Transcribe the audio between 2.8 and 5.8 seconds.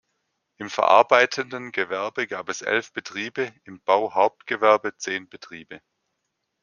Betriebe, im Bauhauptgewerbe zehn Betriebe.